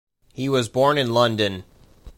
[0.33, 1.63] He was born in London.